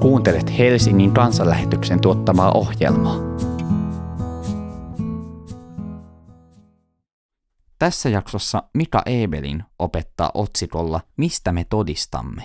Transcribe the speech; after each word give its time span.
Kuuntelet 0.00 0.58
Helsingin 0.58 1.14
kansanlähetyksen 1.14 2.00
tuottamaa 2.00 2.52
ohjelmaa. 2.52 3.16
Tässä 7.78 8.08
jaksossa 8.08 8.62
Mika 8.74 9.02
Ebelin 9.06 9.62
opettaa 9.78 10.30
otsikolla 10.34 11.00
Mistä 11.16 11.52
me 11.52 11.66
todistamme. 11.70 12.44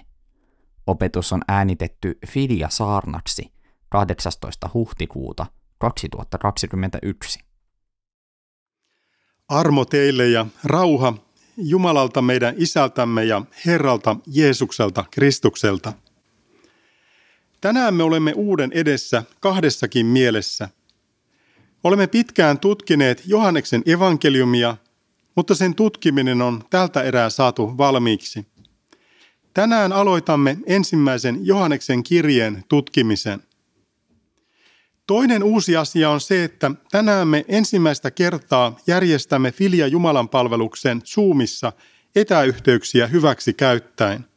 Opetus 0.88 1.34
on 1.34 1.42
äänitetty 1.48 2.18
Fidia 2.28 2.70
Saarnaksi 2.70 3.54
18. 3.90 4.70
huhtikuuta 4.74 5.46
2021. 5.78 7.40
Armo 9.50 9.86
teille 9.86 10.28
ja 10.28 10.46
rauha 10.64 11.14
Jumalalta 11.58 12.22
meidän 12.22 12.54
Isältämme 12.58 13.26
ja 13.26 13.42
Herralta 13.66 14.16
Jeesukselta 14.28 15.06
Kristukselta. 15.12 15.94
Tänään 17.64 17.94
me 17.94 18.04
olemme 18.04 18.34
uuden 18.36 18.72
edessä 18.74 19.24
kahdessakin 19.40 20.06
mielessä. 20.06 20.70
Olemme 21.84 22.08
pitkään 22.08 22.60
tutkineet 22.60 23.24
Johanneksen 23.26 23.84
evankeliumia, 23.86 24.78
mutta 25.36 25.56
sen 25.56 25.76
tutkiminen 25.76 26.42
on 26.42 26.64
tältä 26.70 27.02
erää 27.02 27.30
saatu 27.30 27.78
valmiiksi. 27.78 28.46
Tänään 29.54 29.94
aloitamme 29.94 30.58
ensimmäisen 30.66 31.40
Johanneksen 31.42 32.04
kirjeen 32.04 32.64
tutkimisen. 32.70 33.40
Toinen 35.08 35.44
uusi 35.44 35.78
asia 35.78 36.10
on 36.10 36.22
se, 36.22 36.44
että 36.44 36.72
tänään 36.92 37.28
me 37.28 37.46
ensimmäistä 37.48 38.12
kertaa 38.12 38.80
järjestämme 38.88 39.52
Filia 39.52 39.88
Jumalan 39.88 40.30
palveluksen 40.30 41.02
Zoomissa 41.06 41.74
etäyhteyksiä 42.16 43.08
hyväksi 43.08 43.54
käyttäen. 43.54 44.33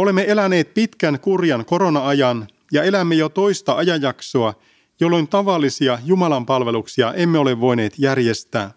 Olemme 0.00 0.24
eläneet 0.28 0.74
pitkän 0.74 1.20
kurjan 1.20 1.64
korona-ajan 1.64 2.48
ja 2.72 2.82
elämme 2.82 3.14
jo 3.14 3.28
toista 3.28 3.76
ajanjaksoa, 3.76 4.54
jolloin 5.00 5.28
tavallisia 5.28 5.98
Jumalan 6.04 6.46
palveluksia 6.46 7.14
emme 7.14 7.38
ole 7.38 7.60
voineet 7.60 7.94
järjestää. 7.98 8.70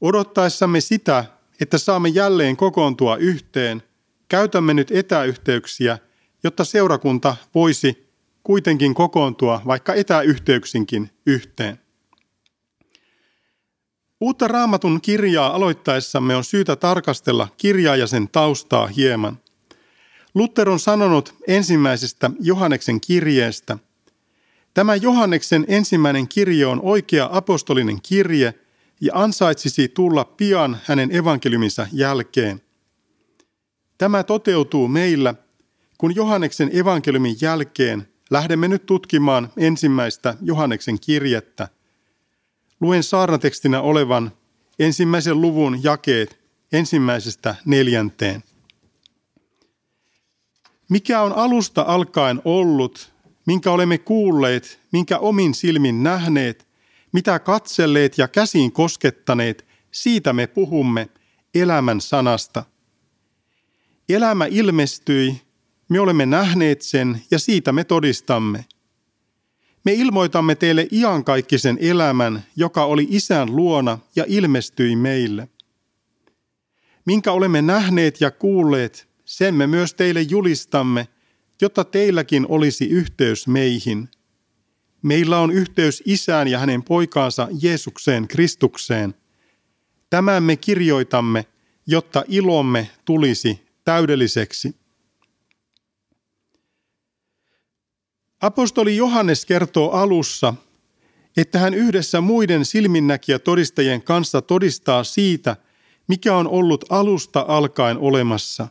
Odottaessamme 0.00 0.80
sitä, 0.80 1.24
että 1.60 1.78
saamme 1.78 2.08
jälleen 2.08 2.56
kokoontua 2.56 3.16
yhteen, 3.16 3.82
käytämme 4.28 4.74
nyt 4.74 4.90
etäyhteyksiä, 4.90 5.98
jotta 6.44 6.64
seurakunta 6.64 7.36
voisi 7.54 8.08
kuitenkin 8.42 8.94
kokoontua 8.94 9.62
vaikka 9.66 9.94
etäyhteyksinkin 9.94 11.10
yhteen. 11.26 11.78
Uutta 14.20 14.48
raamatun 14.48 15.00
kirjaa 15.00 15.54
aloittaessamme 15.54 16.36
on 16.36 16.44
syytä 16.44 16.76
tarkastella 16.76 17.48
kirjaa 17.56 17.96
ja 17.96 18.06
sen 18.06 18.28
taustaa 18.28 18.86
hieman. 18.86 19.41
Luther 20.34 20.68
on 20.68 20.80
sanonut 20.80 21.34
ensimmäisestä 21.48 22.30
Johanneksen 22.40 23.00
kirjeestä, 23.00 23.78
Tämä 24.74 24.94
Johanneksen 24.94 25.64
ensimmäinen 25.68 26.28
kirje 26.28 26.66
on 26.66 26.80
oikea 26.82 27.28
apostolinen 27.32 28.02
kirje 28.02 28.54
ja 29.00 29.12
ansaitsisi 29.14 29.88
tulla 29.88 30.24
pian 30.24 30.78
hänen 30.84 31.16
evankeliuminsa 31.16 31.86
jälkeen. 31.92 32.62
Tämä 33.98 34.22
toteutuu 34.22 34.88
meillä, 34.88 35.34
kun 35.98 36.14
Johanneksen 36.14 36.70
evankeliumin 36.76 37.36
jälkeen 37.40 38.06
Lähdemme 38.32 38.68
nyt 38.68 38.86
tutkimaan 38.86 39.52
ensimmäistä 39.56 40.34
Johanneksen 40.42 41.00
kirjettä. 41.00 41.68
Luen 42.80 43.02
saarnatekstinä 43.02 43.80
olevan 43.80 44.32
ensimmäisen 44.78 45.40
luvun 45.40 45.82
jakeet 45.82 46.40
ensimmäisestä 46.72 47.54
neljänteen. 47.64 48.42
Mikä 50.92 51.22
on 51.22 51.32
alusta 51.32 51.82
alkaen 51.82 52.42
ollut, 52.44 53.12
minkä 53.46 53.70
olemme 53.70 53.98
kuulleet, 53.98 54.80
minkä 54.90 55.18
omin 55.18 55.54
silmin 55.54 56.02
nähneet, 56.02 56.68
mitä 57.12 57.38
katselleet 57.38 58.18
ja 58.18 58.28
käsiin 58.28 58.72
koskettaneet, 58.72 59.66
siitä 59.90 60.32
me 60.32 60.46
puhumme 60.46 61.08
elämän 61.54 62.00
sanasta. 62.00 62.64
Elämä 64.08 64.46
ilmestyi 64.46 65.42
me 65.88 66.00
olemme 66.00 66.26
nähneet 66.26 66.82
sen 66.82 67.22
ja 67.30 67.38
siitä 67.38 67.72
me 67.72 67.84
todistamme. 67.84 68.64
Me 69.84 69.92
ilmoitamme 69.92 70.54
teille 70.54 70.88
iankaikkisen 70.92 71.78
elämän, 71.80 72.42
joka 72.56 72.84
oli 72.84 73.06
isän 73.10 73.56
luona 73.56 73.98
ja 74.16 74.24
ilmestyi 74.28 74.96
meille. 74.96 75.48
Minkä 77.04 77.32
olemme 77.32 77.62
nähneet 77.62 78.20
ja 78.20 78.30
kuulleet, 78.30 79.11
sen 79.32 79.54
me 79.54 79.66
myös 79.66 79.94
teille 79.94 80.22
julistamme, 80.22 81.08
jotta 81.60 81.84
teilläkin 81.84 82.46
olisi 82.48 82.88
yhteys 82.88 83.46
meihin. 83.46 84.08
Meillä 85.02 85.38
on 85.38 85.50
yhteys 85.50 86.02
isään 86.06 86.48
ja 86.48 86.58
hänen 86.58 86.82
poikaansa 86.82 87.48
Jeesukseen 87.62 88.28
Kristukseen. 88.28 89.14
Tämän 90.10 90.42
me 90.42 90.56
kirjoitamme, 90.56 91.46
jotta 91.86 92.24
ilomme 92.28 92.90
tulisi 93.04 93.60
täydelliseksi. 93.84 94.76
Apostoli 98.40 98.96
Johannes 98.96 99.46
kertoo 99.46 99.90
alussa, 99.90 100.54
että 101.36 101.58
hän 101.58 101.74
yhdessä 101.74 102.20
muiden 102.20 102.64
silminnäkijä 102.64 103.38
todistajien 103.38 104.02
kanssa 104.02 104.42
todistaa 104.42 105.04
siitä, 105.04 105.56
mikä 106.08 106.36
on 106.36 106.48
ollut 106.48 106.84
alusta 106.88 107.44
alkaen 107.48 107.98
olemassa. 107.98 108.68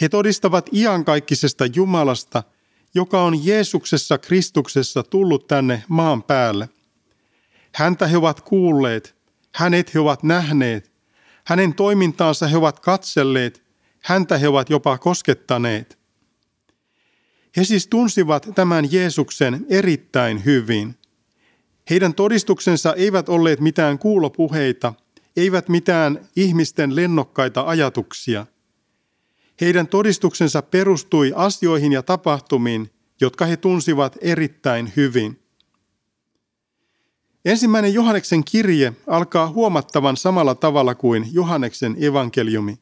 He 0.00 0.08
todistavat 0.08 0.68
iankaikkisesta 0.72 1.66
Jumalasta, 1.66 2.42
joka 2.94 3.22
on 3.22 3.46
Jeesuksessa 3.46 4.18
Kristuksessa 4.18 5.02
tullut 5.02 5.46
tänne 5.46 5.84
maan 5.88 6.22
päälle. 6.22 6.68
Häntä 7.74 8.06
he 8.06 8.16
ovat 8.16 8.40
kuulleet, 8.40 9.16
hänet 9.54 9.94
he 9.94 10.00
ovat 10.00 10.22
nähneet, 10.22 10.92
hänen 11.44 11.74
toimintaansa 11.74 12.46
he 12.46 12.56
ovat 12.56 12.80
katselleet, 12.80 13.62
häntä 14.00 14.38
he 14.38 14.48
ovat 14.48 14.70
jopa 14.70 14.98
koskettaneet. 14.98 15.98
He 17.56 17.64
siis 17.64 17.86
tunsivat 17.86 18.48
tämän 18.54 18.92
Jeesuksen 18.92 19.66
erittäin 19.68 20.44
hyvin. 20.44 20.94
Heidän 21.90 22.14
todistuksensa 22.14 22.94
eivät 22.94 23.28
olleet 23.28 23.60
mitään 23.60 23.98
kuulopuheita, 23.98 24.94
eivät 25.36 25.68
mitään 25.68 26.28
ihmisten 26.36 26.96
lennokkaita 26.96 27.62
ajatuksia. 27.66 28.46
Heidän 29.60 29.88
todistuksensa 29.88 30.62
perustui 30.62 31.32
asioihin 31.36 31.92
ja 31.92 32.02
tapahtumiin, 32.02 32.90
jotka 33.20 33.46
he 33.46 33.56
tunsivat 33.56 34.16
erittäin 34.20 34.92
hyvin. 34.96 35.40
Ensimmäinen 37.44 37.94
Johanneksen 37.94 38.44
kirje 38.44 38.92
alkaa 39.06 39.48
huomattavan 39.48 40.16
samalla 40.16 40.54
tavalla 40.54 40.94
kuin 40.94 41.28
Johanneksen 41.32 41.96
evankeliumi. 42.00 42.78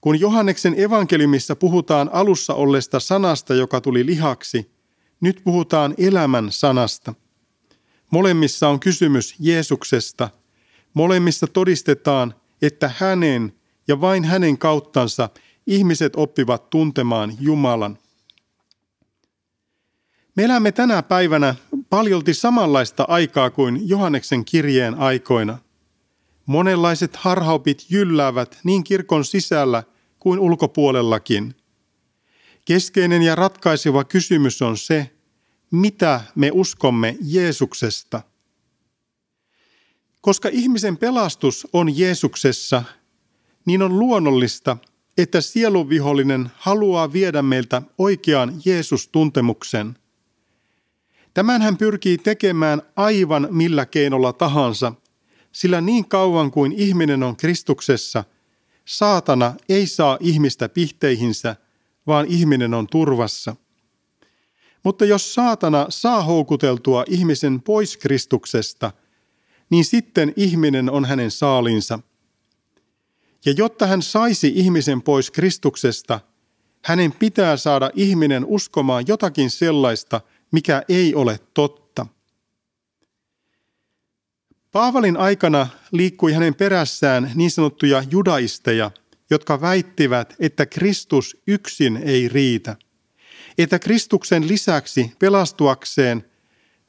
Kun 0.00 0.20
Johanneksen 0.20 0.80
evankeliumissa 0.80 1.56
puhutaan 1.56 2.10
alussa 2.12 2.54
olleesta 2.54 3.00
sanasta, 3.00 3.54
joka 3.54 3.80
tuli 3.80 4.06
lihaksi, 4.06 4.70
nyt 5.20 5.40
puhutaan 5.44 5.94
elämän 5.98 6.52
sanasta. 6.52 7.14
Molemmissa 8.10 8.68
on 8.68 8.80
kysymys 8.80 9.34
Jeesuksesta. 9.38 10.30
Molemmissa 10.94 11.46
todistetaan, 11.46 12.34
että 12.62 12.90
hänen 12.98 13.52
ja 13.88 14.00
vain 14.00 14.24
hänen 14.24 14.58
kauttansa 14.58 15.28
ihmiset 15.66 16.12
oppivat 16.16 16.70
tuntemaan 16.70 17.32
Jumalan. 17.40 17.98
Me 20.36 20.44
elämme 20.44 20.72
tänä 20.72 21.02
päivänä 21.02 21.54
paljolti 21.90 22.34
samanlaista 22.34 23.04
aikaa 23.08 23.50
kuin 23.50 23.88
Johanneksen 23.88 24.44
kirjeen 24.44 24.94
aikoina– 24.94 25.58
Monenlaiset 26.48 27.16
harhaopit 27.16 27.86
jylläävät 27.90 28.58
niin 28.64 28.84
kirkon 28.84 29.24
sisällä 29.24 29.82
kuin 30.18 30.40
ulkopuolellakin. 30.40 31.54
Keskeinen 32.64 33.22
ja 33.22 33.34
ratkaiseva 33.34 34.04
kysymys 34.04 34.62
on 34.62 34.76
se, 34.76 35.10
mitä 35.70 36.20
me 36.34 36.50
uskomme 36.52 37.16
Jeesuksesta. 37.20 38.22
Koska 40.20 40.48
ihmisen 40.52 40.96
pelastus 40.96 41.68
on 41.72 41.98
Jeesuksessa, 41.98 42.84
niin 43.68 43.82
on 43.82 43.98
luonnollista, 43.98 44.76
että 45.18 45.40
sielunvihollinen 45.40 46.50
haluaa 46.54 47.12
viedä 47.12 47.42
meiltä 47.42 47.82
oikean 47.98 48.52
Jeesus-tuntemuksen. 48.64 49.98
Tämän 51.34 51.62
hän 51.62 51.76
pyrkii 51.76 52.18
tekemään 52.18 52.82
aivan 52.96 53.48
millä 53.50 53.86
keinolla 53.86 54.32
tahansa– 54.32 54.92
sillä 55.52 55.80
niin 55.80 56.08
kauan 56.08 56.50
kuin 56.50 56.72
ihminen 56.72 57.22
on 57.22 57.36
Kristuksessa, 57.36 58.24
saatana 58.84 59.54
ei 59.68 59.86
saa 59.86 60.18
ihmistä 60.20 60.68
pihteihinsä, 60.68 61.56
vaan 62.06 62.26
ihminen 62.26 62.74
on 62.74 62.86
turvassa. 62.86 63.56
Mutta 64.84 65.04
jos 65.04 65.34
saatana 65.34 65.86
saa 65.88 66.22
houkuteltua 66.22 67.04
ihmisen 67.08 67.62
pois 67.62 67.96
Kristuksesta, 67.96 68.92
niin 69.70 69.84
sitten 69.84 70.32
ihminen 70.36 70.90
on 70.90 71.04
hänen 71.04 71.30
saalinsa. 71.30 71.98
Ja 73.44 73.52
jotta 73.56 73.86
hän 73.86 74.02
saisi 74.02 74.52
ihmisen 74.54 75.02
pois 75.02 75.30
Kristuksesta, 75.30 76.20
hänen 76.84 77.12
pitää 77.12 77.56
saada 77.56 77.90
ihminen 77.94 78.44
uskomaan 78.44 79.04
jotakin 79.06 79.50
sellaista, 79.50 80.20
mikä 80.52 80.82
ei 80.88 81.14
ole 81.14 81.40
totta. 81.54 82.06
Paavalin 84.72 85.16
aikana 85.16 85.66
liikkui 85.92 86.32
hänen 86.32 86.54
perässään 86.54 87.32
niin 87.34 87.50
sanottuja 87.50 88.04
judaisteja, 88.10 88.90
jotka 89.30 89.60
väittivät, 89.60 90.34
että 90.38 90.66
Kristus 90.66 91.36
yksin 91.46 91.96
ei 91.96 92.28
riitä. 92.28 92.76
Että 93.58 93.78
Kristuksen 93.78 94.48
lisäksi 94.48 95.12
pelastuakseen 95.18 96.24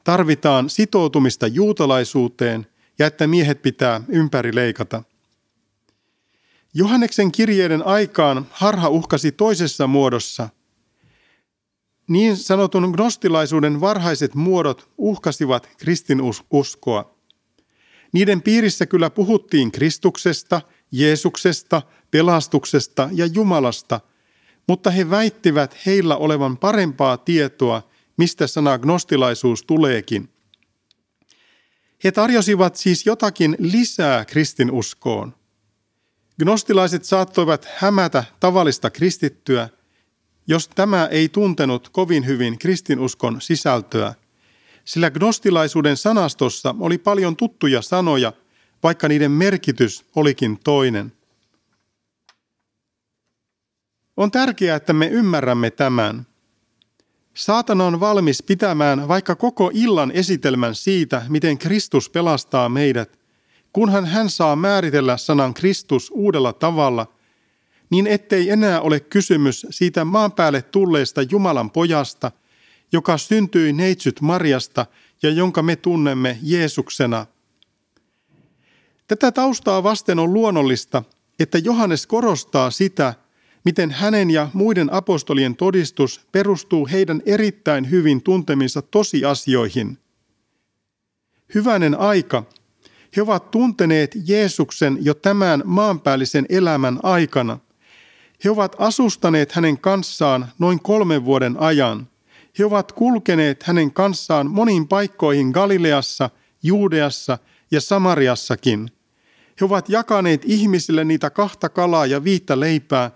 tarvitaan 0.04 0.70
sitoutumista 0.70 1.46
juutalaisuuteen 1.46 2.66
ja 2.98 3.06
että 3.06 3.26
miehet 3.26 3.62
pitää 3.62 4.00
ympäri 4.08 4.54
leikata. 4.54 5.02
Johanneksen 6.74 7.32
kirjeiden 7.32 7.86
aikaan 7.86 8.46
harha 8.50 8.88
uhkasi 8.88 9.32
toisessa 9.32 9.86
muodossa. 9.86 10.48
Niin 12.08 12.36
sanotun 12.36 12.90
gnostilaisuuden 12.90 13.80
varhaiset 13.80 14.34
muodot 14.34 14.90
uhkasivat 14.98 15.68
kristinuskoa. 15.78 17.14
Niiden 18.12 18.42
piirissä 18.42 18.86
kyllä 18.86 19.10
puhuttiin 19.10 19.72
Kristuksesta, 19.72 20.60
Jeesuksesta, 20.92 21.82
pelastuksesta 22.10 23.08
ja 23.12 23.26
Jumalasta, 23.26 24.00
mutta 24.68 24.90
he 24.90 25.10
väittivät 25.10 25.76
heillä 25.86 26.16
olevan 26.16 26.56
parempaa 26.56 27.16
tietoa, 27.16 27.82
mistä 28.16 28.46
sana 28.46 28.78
gnostilaisuus 28.78 29.62
tuleekin. 29.62 30.28
He 32.04 32.12
tarjosivat 32.12 32.76
siis 32.76 33.06
jotakin 33.06 33.56
lisää 33.58 34.24
kristinuskoon. 34.24 35.39
Gnostilaiset 36.40 37.04
saattoivat 37.04 37.68
hämätä 37.76 38.24
tavallista 38.40 38.90
kristittyä, 38.90 39.68
jos 40.46 40.68
tämä 40.68 41.06
ei 41.06 41.28
tuntenut 41.28 41.88
kovin 41.88 42.26
hyvin 42.26 42.58
kristinuskon 42.58 43.40
sisältöä, 43.40 44.14
sillä 44.84 45.10
gnostilaisuuden 45.10 45.96
sanastossa 45.96 46.74
oli 46.78 46.98
paljon 46.98 47.36
tuttuja 47.36 47.82
sanoja, 47.82 48.32
vaikka 48.82 49.08
niiden 49.08 49.30
merkitys 49.30 50.04
olikin 50.16 50.58
toinen. 50.64 51.12
On 54.16 54.30
tärkeää, 54.30 54.76
että 54.76 54.92
me 54.92 55.06
ymmärrämme 55.06 55.70
tämän. 55.70 56.26
Saatana 57.34 57.84
on 57.84 58.00
valmis 58.00 58.42
pitämään 58.42 59.08
vaikka 59.08 59.36
koko 59.36 59.70
illan 59.74 60.10
esitelmän 60.10 60.74
siitä, 60.74 61.22
miten 61.28 61.58
Kristus 61.58 62.10
pelastaa 62.10 62.68
meidät, 62.68 63.19
kunhan 63.72 64.06
hän 64.06 64.30
saa 64.30 64.56
määritellä 64.56 65.16
sanan 65.16 65.54
Kristus 65.54 66.10
uudella 66.14 66.52
tavalla, 66.52 67.06
niin 67.90 68.06
ettei 68.06 68.50
enää 68.50 68.80
ole 68.80 69.00
kysymys 69.00 69.66
siitä 69.70 70.04
maan 70.04 70.32
päälle 70.32 70.62
tulleesta 70.62 71.22
Jumalan 71.22 71.70
pojasta, 71.70 72.30
joka 72.92 73.18
syntyi 73.18 73.72
neitsyt 73.72 74.20
Marjasta 74.20 74.86
ja 75.22 75.30
jonka 75.30 75.62
me 75.62 75.76
tunnemme 75.76 76.38
Jeesuksena. 76.42 77.26
Tätä 79.08 79.32
taustaa 79.32 79.82
vasten 79.82 80.18
on 80.18 80.32
luonnollista, 80.32 81.02
että 81.38 81.58
Johannes 81.58 82.06
korostaa 82.06 82.70
sitä, 82.70 83.14
miten 83.64 83.90
hänen 83.90 84.30
ja 84.30 84.48
muiden 84.52 84.92
apostolien 84.92 85.56
todistus 85.56 86.20
perustuu 86.32 86.88
heidän 86.92 87.22
erittäin 87.26 87.90
hyvin 87.90 88.22
tunteminsa 88.22 88.82
tosiasioihin. 88.82 89.98
Hyvänen 91.54 92.00
aika, 92.00 92.42
he 93.16 93.22
ovat 93.22 93.50
tunteneet 93.50 94.16
Jeesuksen 94.24 94.98
jo 95.00 95.14
tämän 95.14 95.62
maanpäällisen 95.64 96.46
elämän 96.48 97.00
aikana. 97.02 97.58
He 98.44 98.50
ovat 98.50 98.76
asustaneet 98.78 99.52
hänen 99.52 99.78
kanssaan 99.78 100.48
noin 100.58 100.80
kolmen 100.80 101.24
vuoden 101.24 101.56
ajan. 101.58 102.08
He 102.58 102.64
ovat 102.64 102.92
kulkeneet 102.92 103.62
hänen 103.62 103.92
kanssaan 103.92 104.50
moniin 104.50 104.88
paikkoihin 104.88 105.50
Galileassa, 105.50 106.30
Juudeassa 106.62 107.38
ja 107.70 107.80
Samariassakin. 107.80 108.90
He 109.60 109.64
ovat 109.64 109.88
jakaneet 109.88 110.42
ihmisille 110.44 111.04
niitä 111.04 111.30
kahta 111.30 111.68
kalaa 111.68 112.06
ja 112.06 112.24
viittä 112.24 112.60
leipää, 112.60 113.10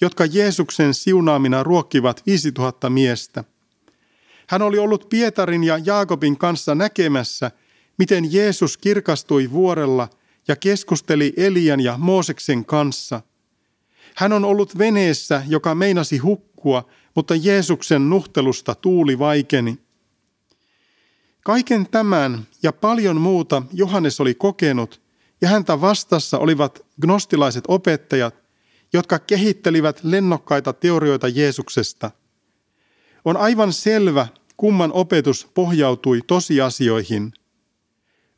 jotka 0.00 0.26
Jeesuksen 0.26 0.94
siunaamina 0.94 1.62
ruokkivat 1.62 2.22
5000 2.26 2.90
miestä. 2.90 3.44
Hän 4.46 4.62
oli 4.62 4.78
ollut 4.78 5.08
Pietarin 5.08 5.64
ja 5.64 5.78
Jaakobin 5.84 6.38
kanssa 6.38 6.74
näkemässä, 6.74 7.50
miten 8.00 8.32
Jeesus 8.32 8.76
kirkastui 8.76 9.50
vuorella 9.50 10.08
ja 10.48 10.56
keskusteli 10.56 11.32
Elian 11.36 11.80
ja 11.80 11.98
Mooseksen 11.98 12.64
kanssa. 12.64 13.20
Hän 14.16 14.32
on 14.32 14.44
ollut 14.44 14.78
veneessä, 14.78 15.42
joka 15.48 15.74
meinasi 15.74 16.18
hukkua, 16.18 16.88
mutta 17.14 17.34
Jeesuksen 17.34 18.10
nuhtelusta 18.10 18.74
tuuli 18.74 19.18
vaikeni. 19.18 19.78
Kaiken 21.44 21.86
tämän 21.90 22.46
ja 22.62 22.72
paljon 22.72 23.20
muuta 23.20 23.62
Johannes 23.72 24.20
oli 24.20 24.34
kokenut, 24.34 25.00
ja 25.40 25.48
häntä 25.48 25.80
vastassa 25.80 26.38
olivat 26.38 26.86
gnostilaiset 27.00 27.64
opettajat, 27.68 28.34
jotka 28.92 29.18
kehittelivät 29.18 30.00
lennokkaita 30.02 30.72
teorioita 30.72 31.28
Jeesuksesta. 31.28 32.10
On 33.24 33.36
aivan 33.36 33.72
selvä, 33.72 34.28
kumman 34.56 34.92
opetus 34.92 35.48
pohjautui 35.54 36.20
tosiasioihin. 36.26 37.32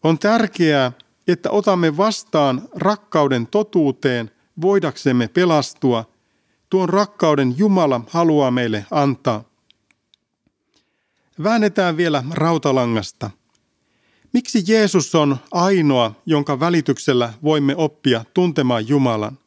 On 0.02 0.18
tärkeää, 0.18 0.92
että 1.28 1.50
otamme 1.50 1.96
vastaan 1.96 2.68
rakkauden 2.74 3.46
totuuteen 3.46 4.30
voidaksemme 4.60 5.28
pelastua. 5.28 6.04
Tuon 6.70 6.88
rakkauden 6.88 7.54
Jumala 7.58 8.00
haluaa 8.10 8.50
meille 8.50 8.86
antaa. 8.90 9.44
Väännetään 11.42 11.96
vielä 11.96 12.24
rautalangasta. 12.30 13.30
Miksi 14.32 14.62
Jeesus 14.66 15.14
on 15.14 15.36
ainoa, 15.52 16.12
jonka 16.26 16.60
välityksellä 16.60 17.32
voimme 17.42 17.76
oppia 17.76 18.24
tuntemaan 18.34 18.88
Jumalan? 18.88 19.38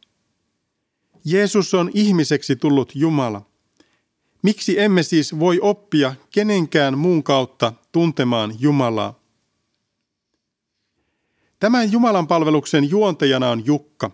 Jeesus 1.25 1.73
on 1.73 1.91
ihmiseksi 1.93 2.55
tullut 2.55 2.95
Jumala. 2.95 3.41
Miksi 4.41 4.79
emme 4.79 5.03
siis 5.03 5.39
voi 5.39 5.59
oppia 5.61 6.15
kenenkään 6.31 6.97
muun 6.97 7.23
kautta 7.23 7.73
tuntemaan 7.91 8.55
Jumalaa? 8.59 9.24
Tämän 11.59 11.91
Jumalan 11.91 12.27
palveluksen 12.27 12.89
juontajana 12.89 13.49
on 13.49 13.65
Jukka. 13.65 14.11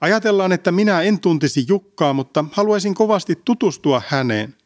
Ajatellaan, 0.00 0.52
että 0.52 0.72
minä 0.72 1.02
en 1.02 1.20
tuntisi 1.20 1.64
Jukkaa, 1.68 2.12
mutta 2.12 2.44
haluaisin 2.52 2.94
kovasti 2.94 3.36
tutustua 3.44 4.02
häneen. 4.06 4.56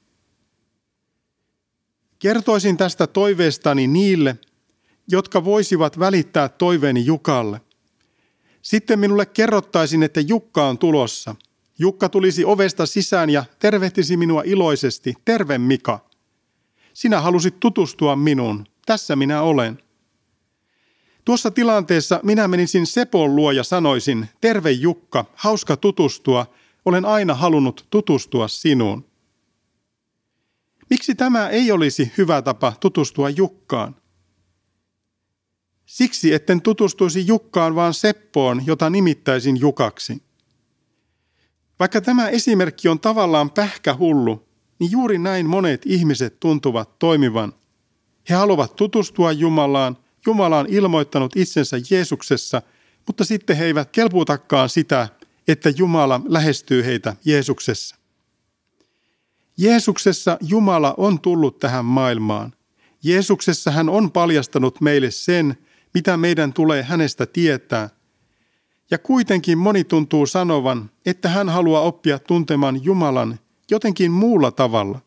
Kertoisin 2.18 2.76
tästä 2.76 3.06
toiveestani 3.06 3.86
niille, 3.86 4.38
jotka 5.08 5.44
voisivat 5.44 5.98
välittää 5.98 6.48
toiveeni 6.48 7.06
Jukalle. 7.06 7.60
Sitten 8.62 8.98
minulle 8.98 9.26
kerrottaisin, 9.26 10.02
että 10.02 10.20
Jukka 10.20 10.68
on 10.68 10.78
tulossa– 10.78 11.36
Jukka 11.78 12.08
tulisi 12.08 12.44
ovesta 12.44 12.86
sisään 12.86 13.30
ja 13.30 13.44
tervehtisi 13.58 14.16
minua 14.16 14.42
iloisesti. 14.44 15.14
Terve 15.24 15.58
Mika. 15.58 16.08
Sinä 16.92 17.20
halusit 17.20 17.60
tutustua 17.60 18.16
minuun. 18.16 18.66
Tässä 18.86 19.16
minä 19.16 19.42
olen. 19.42 19.78
Tuossa 21.24 21.50
tilanteessa 21.50 22.20
minä 22.22 22.48
menisin 22.48 22.86
Sepon 22.86 23.36
luo 23.36 23.50
ja 23.50 23.64
sanoisin, 23.64 24.28
terve 24.40 24.70
Jukka, 24.70 25.24
hauska 25.34 25.76
tutustua, 25.76 26.46
olen 26.84 27.04
aina 27.04 27.34
halunnut 27.34 27.86
tutustua 27.90 28.48
sinuun. 28.48 29.04
Miksi 30.90 31.14
tämä 31.14 31.48
ei 31.48 31.72
olisi 31.72 32.12
hyvä 32.18 32.42
tapa 32.42 32.72
tutustua 32.80 33.30
Jukkaan? 33.30 33.96
Siksi, 35.86 36.34
etten 36.34 36.62
tutustuisi 36.62 37.26
Jukkaan, 37.26 37.74
vaan 37.74 37.94
Seppoon, 37.94 38.62
jota 38.66 38.90
nimittäisin 38.90 39.60
Jukaksi. 39.60 40.22
Vaikka 41.78 42.00
tämä 42.00 42.28
esimerkki 42.28 42.88
on 42.88 43.00
tavallaan 43.00 43.50
pähkähullu, 43.50 44.48
niin 44.78 44.90
juuri 44.90 45.18
näin 45.18 45.46
monet 45.46 45.82
ihmiset 45.86 46.40
tuntuvat 46.40 46.98
toimivan. 46.98 47.52
He 48.30 48.34
haluavat 48.34 48.76
tutustua 48.76 49.32
Jumalaan, 49.32 49.96
Jumala 50.26 50.58
on 50.58 50.66
ilmoittanut 50.68 51.36
itsensä 51.36 51.76
Jeesuksessa, 51.90 52.62
mutta 53.06 53.24
sitten 53.24 53.56
he 53.56 53.64
eivät 53.64 53.90
kelpuutakaan 53.90 54.68
sitä, 54.68 55.08
että 55.48 55.70
Jumala 55.76 56.20
lähestyy 56.28 56.84
heitä 56.84 57.16
Jeesuksessa. 57.24 57.96
Jeesuksessa 59.56 60.38
Jumala 60.40 60.94
on 60.96 61.20
tullut 61.20 61.58
tähän 61.58 61.84
maailmaan. 61.84 62.52
Jeesuksessa 63.02 63.70
hän 63.70 63.88
on 63.88 64.10
paljastanut 64.10 64.80
meille 64.80 65.10
sen, 65.10 65.58
mitä 65.94 66.16
meidän 66.16 66.52
tulee 66.52 66.82
hänestä 66.82 67.26
tietää– 67.26 67.90
ja 68.90 68.98
kuitenkin 68.98 69.58
moni 69.58 69.84
tuntuu 69.84 70.26
sanovan, 70.26 70.90
että 71.06 71.28
hän 71.28 71.48
haluaa 71.48 71.80
oppia 71.80 72.18
tuntemaan 72.18 72.84
Jumalan 72.84 73.38
jotenkin 73.70 74.10
muulla 74.10 74.50
tavalla. 74.50 75.00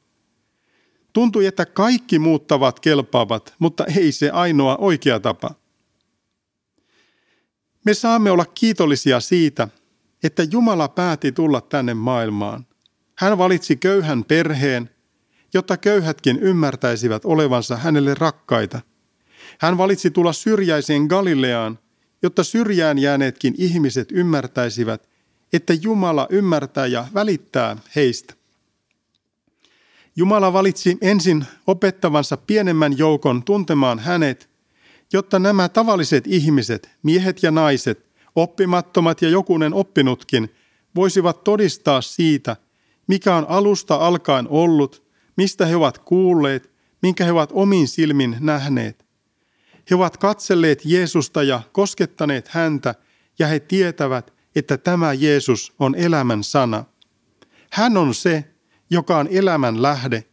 Tuntui, 1.17 1.45
että 1.45 1.65
kaikki 1.65 2.19
muut 2.19 2.47
tavat 2.47 2.79
kelpaavat, 2.79 3.55
mutta 3.59 3.85
ei 3.85 4.11
se 4.11 4.29
ainoa 4.29 4.75
oikea 4.75 5.19
tapa. 5.19 5.55
Me 7.85 7.93
saamme 7.93 8.31
olla 8.31 8.45
kiitollisia 8.45 9.19
siitä, 9.19 9.67
että 10.23 10.43
Jumala 10.51 10.87
päätti 10.87 11.31
tulla 11.31 11.61
tänne 11.61 11.93
maailmaan. 11.93 12.65
Hän 13.15 13.37
valitsi 13.37 13.75
köyhän 13.75 14.23
perheen, 14.23 14.89
jotta 15.53 15.77
köyhätkin 15.77 16.39
ymmärtäisivät 16.39 17.25
olevansa 17.25 17.77
hänelle 17.77 18.13
rakkaita. 18.13 18.81
Hän 19.59 19.77
valitsi 19.77 20.11
tulla 20.11 20.33
syrjäiseen 20.33 21.03
Galileaan, 21.03 21.79
jotta 22.21 22.43
syrjään 22.43 22.99
jääneetkin 22.99 23.55
ihmiset 23.57 24.07
ymmärtäisivät, 24.11 25.09
että 25.53 25.73
Jumala 25.73 26.27
ymmärtää 26.29 26.85
ja 26.85 27.07
välittää 27.13 27.77
heistä. 27.95 28.36
Jumala 30.19 30.53
valitsi 30.53 30.97
ensin 31.01 31.45
opettavansa 31.67 32.37
pienemmän 32.37 32.97
joukon 32.97 33.43
tuntemaan 33.43 33.99
hänet, 33.99 34.49
jotta 35.13 35.39
nämä 35.39 35.69
tavalliset 35.69 36.27
ihmiset, 36.27 36.89
miehet 37.03 37.43
ja 37.43 37.51
naiset, 37.51 38.05
oppimattomat 38.35 39.21
ja 39.21 39.29
jokunen 39.29 39.73
oppinutkin, 39.73 40.49
voisivat 40.95 41.43
todistaa 41.43 42.01
siitä, 42.01 42.55
mikä 43.07 43.35
on 43.35 43.45
alusta 43.49 43.95
alkaen 43.95 44.47
ollut, 44.49 45.03
mistä 45.35 45.65
he 45.65 45.75
ovat 45.75 45.97
kuulleet, 45.97 46.71
minkä 47.01 47.25
he 47.25 47.31
ovat 47.31 47.49
omin 47.53 47.87
silmin 47.87 48.37
nähneet. 48.39 49.05
He 49.89 49.95
ovat 49.95 50.17
katselleet 50.17 50.81
Jeesusta 50.85 51.43
ja 51.43 51.61
koskettaneet 51.71 52.47
häntä, 52.47 52.95
ja 53.39 53.47
he 53.47 53.59
tietävät, 53.59 54.33
että 54.55 54.77
tämä 54.77 55.13
Jeesus 55.13 55.73
on 55.79 55.95
elämän 55.95 56.43
sana. 56.43 56.85
Hän 57.71 57.97
on 57.97 58.13
se, 58.13 58.56
joka 58.89 59.17
on 59.17 59.27
elämän 59.31 59.81
lähde. 59.81 60.23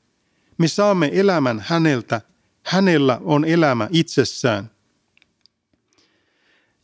Me 0.59 0.69
saamme 0.69 1.11
elämän 1.13 1.65
häneltä. 1.67 2.21
Hänellä 2.63 3.21
on 3.25 3.45
elämä 3.45 3.89
itsessään. 3.93 4.71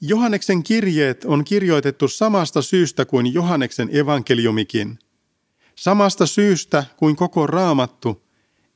Johanneksen 0.01 0.63
kirjeet 0.63 1.25
on 1.25 1.45
kirjoitettu 1.45 2.09
samasta 2.09 2.63
syystä 2.63 3.05
kuin 3.05 3.35
Johanneksen 3.35 3.97
evankeliumikin. 3.97 4.99
Samasta 5.75 6.27
syystä 6.27 6.85
kuin 6.97 7.17
koko 7.17 7.47
raamattu, 7.47 8.23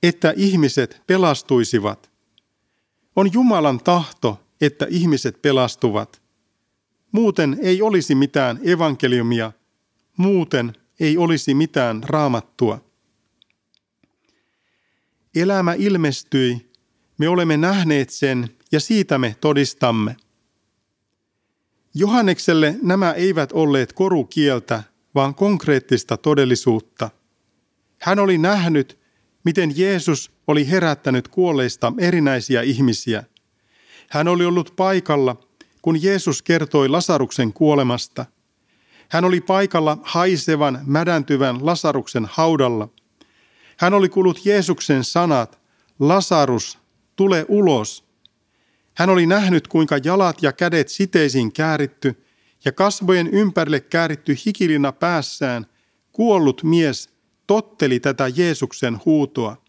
että 0.03 0.35
ihmiset 0.37 1.03
pelastuisivat. 1.07 2.11
On 3.17 3.33
Jumalan 3.33 3.79
tahto, 3.79 4.41
että 4.61 4.87
ihmiset 4.91 5.43
pelastuvat. 5.43 6.23
Muuten 7.13 7.59
ei 7.63 7.83
olisi 7.83 8.15
mitään 8.15 8.61
evankeliumia, 8.65 9.53
muuten 10.17 10.73
ei 11.01 11.19
olisi 11.19 11.55
mitään 11.55 12.03
raamattua. 12.03 12.84
Elämä 15.35 15.75
ilmestyi, 15.79 16.71
me 17.19 17.29
olemme 17.29 17.57
nähneet 17.57 18.11
sen 18.11 18.49
ja 18.73 18.81
siitä 18.81 19.19
me 19.19 19.37
todistamme. 19.41 20.17
Johannekselle 21.95 22.77
nämä 22.83 23.13
eivät 23.13 23.53
olleet 23.53 23.93
korukieltä, 23.93 24.83
vaan 25.15 25.35
konkreettista 25.35 26.17
todellisuutta. 26.17 27.11
Hän 28.01 28.19
oli 28.19 28.39
nähnyt, 28.39 28.99
miten 29.45 29.73
Jeesus 29.77 30.31
oli 30.47 30.71
herättänyt 30.71 31.29
kuolleista 31.29 31.93
erinäisiä 31.99 32.63
ihmisiä. 32.63 33.25
Hän 34.11 34.29
oli 34.29 34.45
ollut 34.45 34.73
paikalla, 34.77 35.37
kun 35.83 36.03
Jeesus 36.03 36.43
kertoi 36.43 36.89
Lasaruksen 36.89 37.53
kuolemasta. 37.53 38.27
Hän 39.09 39.25
oli 39.25 39.41
paikalla 39.41 39.99
haisevan, 40.03 40.79
mädäntyvän 40.87 41.67
Lasaruksen 41.67 42.29
haudalla. 42.33 42.89
Hän 43.79 43.95
oli 43.95 44.09
kuullut 44.09 44.47
Jeesuksen 44.47 45.05
sanat, 45.05 45.59
Lasarus, 45.99 46.79
tule 47.17 47.45
ulos. 47.49 48.05
Hän 48.95 49.11
oli 49.11 49.27
nähnyt, 49.27 49.69
kuinka 49.69 49.97
jalat 50.05 50.43
ja 50.43 50.53
kädet 50.53 50.89
siteisiin 50.89 51.53
kääritty 51.53 52.25
ja 52.65 52.73
kasvojen 52.73 53.27
ympärille 53.27 53.81
kääritty 53.81 54.37
hikilina 54.47 54.93
päässään, 54.93 55.67
kuollut 56.13 56.63
mies 56.63 57.11
totteli 57.47 58.01
tätä 58.01 58.29
Jeesuksen 58.29 59.01
huutoa. 59.05 59.65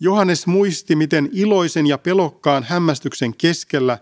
Johannes 0.00 0.46
muisti, 0.46 0.96
miten 0.96 1.28
iloisen 1.32 1.86
ja 1.86 1.98
pelokkaan 1.98 2.62
hämmästyksen 2.62 3.36
keskellä 3.36 3.98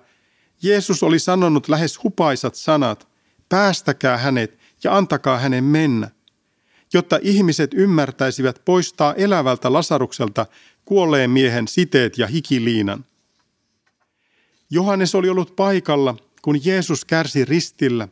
Jeesus 0.62 1.02
oli 1.02 1.18
sanonut 1.18 1.68
lähes 1.68 2.02
hupaisat 2.04 2.54
sanat, 2.54 3.08
päästäkää 3.48 4.16
hänet 4.16 4.58
ja 4.84 4.96
antakaa 4.96 5.38
hänen 5.38 5.64
mennä, 5.64 6.10
jotta 6.92 7.18
ihmiset 7.22 7.74
ymmärtäisivät 7.74 8.62
poistaa 8.64 9.14
elävältä 9.14 9.72
Lasarukselta 9.72 10.46
kuolleen 10.84 11.30
miehen 11.30 11.68
siteet 11.68 12.18
ja 12.18 12.26
hikiliinan. 12.26 13.04
Johannes 14.70 15.14
oli 15.14 15.28
ollut 15.28 15.56
paikalla, 15.56 16.16
kun 16.42 16.64
Jeesus 16.64 17.04
kärsi 17.04 17.44
ristillä. 17.44 18.08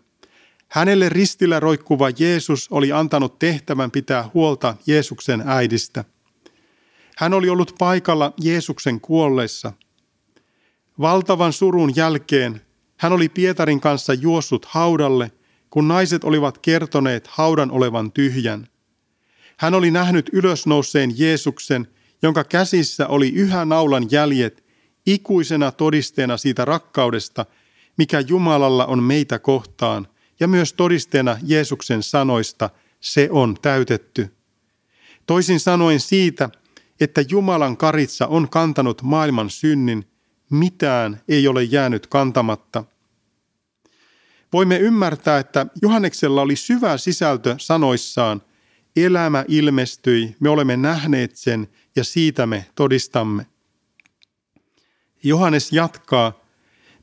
Hänelle 0.69 1.09
ristillä 1.09 1.61
roikkuva 1.61 2.11
Jeesus 2.19 2.69
oli 2.71 2.93
antanut 2.93 3.39
tehtävän 3.39 3.91
pitää 3.91 4.31
huolta 4.35 4.75
Jeesuksen 4.87 5.43
äidistä. 5.47 6.05
Hän 7.17 7.35
oli 7.35 7.49
ollut 7.49 7.75
paikalla 7.79 8.33
Jeesuksen 8.43 9.01
kuolleessa. 9.01 9.73
Valtavan 11.01 11.53
surun 11.53 11.97
jälkeen 11.97 12.61
hän 12.97 13.13
oli 13.13 13.29
Pietarin 13.29 13.81
kanssa 13.81 14.15
juossut 14.15 14.65
haudalle, 14.65 15.31
kun 15.71 15.89
naiset 15.89 16.25
olivat 16.25 16.59
kertoneet 16.59 17.27
haudan 17.27 17.71
olevan 17.71 18.13
tyhjän. 18.13 18.69
Hän 19.57 19.75
oli 19.75 19.91
nähnyt 19.91 20.31
ylösnouseen 20.33 21.19
Jeesuksen, 21.19 21.89
jonka 22.23 22.45
käsissä 22.45 23.07
oli 23.07 23.29
yhä 23.29 23.65
naulan 23.65 24.07
jäljet, 24.11 24.65
ikuisena 25.07 25.73
todisteena 25.73 26.37
siitä 26.37 26.65
rakkaudesta, 26.65 27.47
mikä 27.99 28.21
Jumalalla 28.21 28.87
on 28.87 29.03
meitä 29.03 29.39
kohtaan, 29.39 30.09
ja 30.41 30.49
myös 30.49 30.73
todisteena 30.73 31.39
Jeesuksen 31.43 32.03
sanoista, 32.03 32.71
se 33.01 33.29
on 33.33 33.57
täytetty. 33.63 34.29
Toisin 35.27 35.61
sanoen 35.61 36.01
siitä, 36.01 36.51
että 37.01 37.25
Jumalan 37.29 37.77
karitsa 37.77 38.27
on 38.27 38.49
kantanut 38.49 39.03
maailman 39.03 39.51
synnin, 39.51 40.05
mitään 40.51 41.21
ei 41.29 41.49
ole 41.49 41.63
jäänyt 41.63 42.07
kantamatta. 42.07 42.85
Voimme 44.53 44.79
ymmärtää, 44.79 45.39
että 45.39 45.67
Johanneksella 45.83 46.43
oli 46.43 46.57
syvä 46.57 46.97
sisältö 46.97 47.55
sanoissaan, 47.59 48.43
elämä 48.97 49.45
ilmestyi, 49.49 50.37
me 50.41 50.49
olemme 50.49 50.77
nähneet 50.77 51.37
sen 51.37 51.69
ja 51.97 52.05
siitä 52.05 52.47
me 52.47 52.67
todistamme. 52.75 53.47
Johannes 55.23 55.73
jatkaa, 55.73 56.45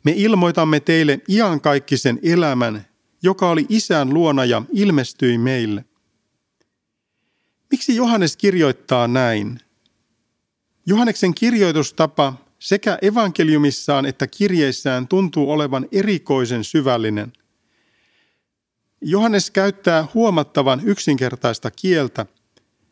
me 0.04 0.14
ilmoitamme 0.16 0.80
teille 0.80 1.22
iankaikkisen 1.30 2.20
elämän, 2.24 2.86
joka 3.24 3.50
oli 3.50 3.66
isän 3.70 4.14
luona 4.14 4.46
ja 4.46 4.62
ilmestyi 4.74 5.38
meille. 5.38 5.86
Miksi 7.72 7.96
Johannes 7.96 8.38
kirjoittaa 8.38 9.08
näin? 9.08 9.60
Johanneksen 10.86 11.36
kirjoitustapa 11.36 12.45
sekä 12.66 12.98
evankeliumissaan 13.02 14.06
että 14.06 14.28
kirjeissään 14.28 15.08
tuntuu 15.08 15.52
olevan 15.52 15.88
erikoisen 15.92 16.64
syvällinen. 16.64 17.34
Johannes 19.02 19.52
käyttää 19.52 20.08
huomattavan 20.14 20.82
yksinkertaista 20.84 21.72
kieltä, 21.72 22.26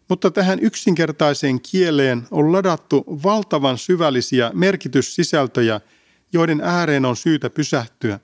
mutta 0.09 0.31
tähän 0.31 0.59
yksinkertaiseen 0.59 1.61
kieleen 1.61 2.27
on 2.31 2.51
ladattu 2.51 3.03
valtavan 3.07 3.77
syvällisiä 3.77 4.51
merkityssisältöjä, 4.53 5.81
joiden 6.33 6.61
ääreen 6.61 7.05
on 7.05 7.15
syytä 7.15 7.49
pysähtyä. 7.49 8.19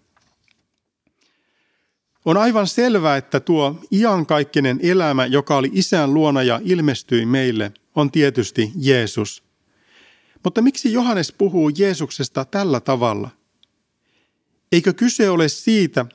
On 2.25 2.37
aivan 2.37 2.67
selvää, 2.67 3.17
että 3.17 3.39
tuo 3.39 3.81
iankaikkinen 3.91 4.79
elämä, 4.83 5.25
joka 5.25 5.57
oli 5.57 5.69
isän 5.73 6.13
luona 6.13 6.43
ja 6.43 6.61
ilmestyi 6.63 7.25
meille, 7.25 7.71
on 7.95 8.11
tietysti 8.11 8.71
Jeesus– 8.75 9.43
mutta 10.43 10.61
miksi 10.61 10.93
Johannes 10.93 11.31
puhuu 11.31 11.69
Jeesuksesta 11.69 12.45
tällä 12.45 12.79
tavalla? 12.79 13.29
Eikö 14.71 14.93
kyse 14.93 15.29
ole 15.29 15.49
siitä, 15.49 16.05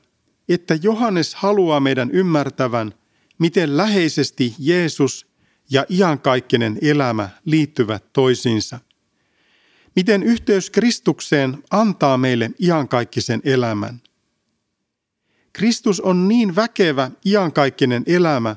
että 0.49 0.79
Johannes 0.83 1.35
haluaa 1.35 1.81
meidän 1.81 2.11
ymmärtävän, 2.11 2.95
miten 3.39 3.77
läheisesti 3.77 4.55
Jeesus 4.59 5.27
ja 5.71 5.87
iankaikkinen 5.91 6.79
elämä 6.83 7.29
liittyvät 7.45 8.13
toisiinsa? 8.13 8.79
Miten 9.97 10.23
yhteys 10.23 10.71
Kristukseen 10.71 11.63
antaa 11.71 12.19
meille 12.19 12.51
iankaikkisen 12.61 13.41
elämän? 13.45 14.01
Kristus 15.53 16.01
on 16.01 16.29
niin 16.29 16.57
väkevä 16.57 17.11
iankaikkinen 17.27 18.03
elämä, 18.07 18.57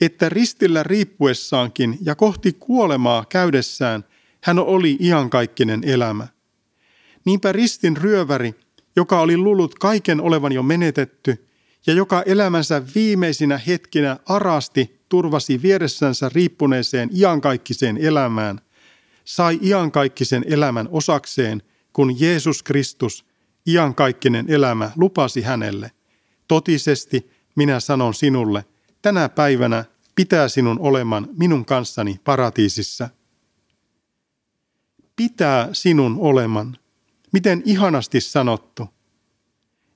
että 0.00 0.28
ristillä 0.28 0.82
riippuessaankin 0.82 1.98
ja 2.00 2.14
kohti 2.14 2.52
kuolemaa 2.52 3.24
käydessään 3.24 4.04
hän 4.42 4.58
oli 4.58 4.96
iankaikkinen 5.00 5.84
elämä. 5.84 6.28
Niinpä 7.24 7.52
ristin 7.52 7.96
ryöväri, 7.96 8.54
joka 8.96 9.20
oli 9.20 9.36
lullut 9.36 9.74
kaiken 9.74 10.20
olevan 10.20 10.52
jo 10.52 10.62
menetetty, 10.62 11.48
ja 11.86 11.94
joka 11.94 12.22
elämänsä 12.22 12.82
viimeisinä 12.94 13.58
hetkinä 13.58 14.16
arasti 14.26 15.00
turvasi 15.08 15.62
vieressänsä 15.62 16.30
riippuneeseen 16.34 17.10
iankaikkiseen 17.12 17.98
elämään, 17.98 18.60
sai 19.24 19.58
iankaikkisen 19.62 20.44
elämän 20.46 20.88
osakseen, 20.90 21.62
kun 21.92 22.20
Jeesus 22.20 22.62
Kristus, 22.62 23.24
iankaikkinen 23.66 24.46
elämä, 24.48 24.90
lupasi 24.96 25.42
hänelle. 25.42 25.90
Totisesti 26.48 27.30
minä 27.56 27.80
sanon 27.80 28.14
sinulle, 28.14 28.64
tänä 29.02 29.28
päivänä 29.28 29.84
pitää 30.14 30.48
sinun 30.48 30.78
oleman 30.80 31.28
minun 31.38 31.64
kanssani 31.64 32.20
paratiisissa. 32.24 33.08
Pitää 35.22 35.68
sinun 35.72 36.16
oleman. 36.20 36.76
Miten 37.32 37.62
ihanasti 37.64 38.20
sanottu. 38.20 38.88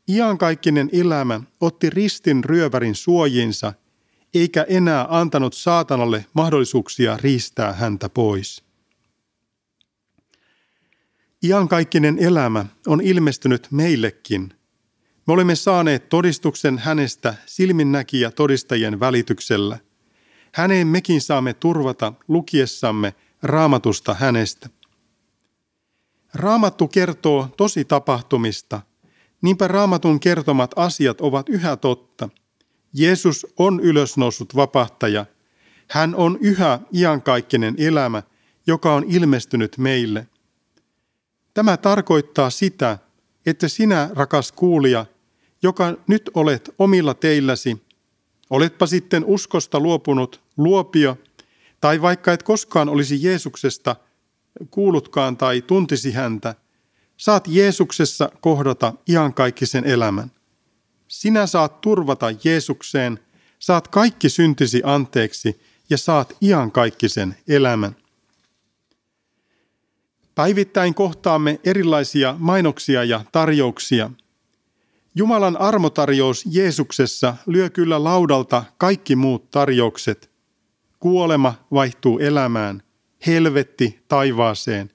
Iankaikkinen 0.09 0.90
elämä 0.92 1.40
otti 1.61 1.90
ristin 1.90 2.45
ryövärin 2.45 2.95
suojinsa, 2.95 3.73
eikä 4.35 4.66
enää 4.68 5.06
antanut 5.11 5.54
saatanalle 5.54 6.26
mahdollisuuksia 6.33 7.16
riistää 7.16 7.73
häntä 7.73 8.09
pois. 8.09 8.64
Iankaikkinen 11.45 12.18
elämä 12.18 12.66
on 12.87 13.00
ilmestynyt 13.00 13.68
meillekin. 13.71 14.52
Me 15.26 15.33
olemme 15.33 15.54
saaneet 15.54 16.09
todistuksen 16.09 16.78
hänestä 16.78 17.35
silminnäkijä 17.47 18.30
todistajien 18.30 19.00
välityksellä. 19.00 19.78
Häneen 20.52 20.87
mekin 20.87 21.21
saamme 21.21 21.54
turvata 21.54 22.12
lukiessamme 22.28 23.14
raamatusta 23.42 24.14
hänestä. 24.14 24.75
Raamattu 26.37 26.88
kertoo 26.88 27.49
tosi 27.57 27.85
tapahtumista. 27.85 28.81
Niinpä 29.43 29.69
raamatun 29.69 30.21
kertomat 30.21 30.71
asiat 30.76 31.21
ovat 31.21 31.49
yhä 31.49 31.76
totta. 31.76 32.28
Jeesus 32.93 33.47
on 33.59 33.81
ylösnoussut 33.81 34.57
vapahtaja. 34.57 35.26
Hän 35.90 36.14
on 36.14 36.38
yhä 36.40 36.81
iankaikkinen 36.95 37.75
elämä, 37.78 38.23
joka 38.66 38.95
on 38.95 39.05
ilmestynyt 39.09 39.78
meille– 39.78 40.26
Tämä 41.57 41.76
tarkoittaa 41.76 42.50
sitä, 42.50 42.99
että 43.47 43.69
sinä, 43.69 44.11
rakas 44.14 44.52
kuulija, 44.52 45.07
joka 45.62 45.95
nyt 46.07 46.31
olet 46.35 46.75
omilla 46.78 47.14
teilläsi, 47.14 47.83
oletpa 48.50 48.87
sitten 48.87 49.25
uskosta 49.25 49.81
luopunut 49.81 50.40
luopio, 50.57 51.19
tai 51.81 52.02
vaikka 52.02 52.33
et 52.33 52.43
koskaan 52.43 52.88
olisi 52.88 53.23
Jeesuksesta 53.23 53.97
kuullutkaan 54.70 55.36
tai 55.36 55.62
tuntisi 55.62 56.12
häntä, 56.12 56.54
saat 57.16 57.48
Jeesuksessa 57.48 58.30
kohdata 58.40 58.92
iankaikkisen 59.08 59.84
elämän. 59.84 60.30
Sinä 61.08 61.46
saat 61.46 61.80
turvata 61.80 62.26
Jeesukseen, 62.44 63.18
saat 63.58 63.88
kaikki 63.88 64.28
syntisi 64.28 64.82
anteeksi 64.84 65.60
ja 65.90 65.98
saat 65.98 66.36
iankaikkisen 66.42 67.36
elämän. 67.48 67.96
Päivittäin 70.34 70.94
kohtaamme 70.94 71.60
erilaisia 71.64 72.34
mainoksia 72.38 73.04
ja 73.04 73.25
tarjouksia. 73.32 74.10
Jumalan 75.14 75.56
armotarjous 75.56 76.44
Jeesuksessa 76.50 77.36
lyö 77.46 77.70
kyllä 77.70 78.04
laudalta 78.04 78.64
kaikki 78.78 79.16
muut 79.16 79.50
tarjoukset. 79.50 80.30
Kuolema 81.00 81.54
vaihtuu 81.72 82.18
elämään, 82.18 82.82
helvetti 83.26 84.00
taivaaseen, 84.09 84.90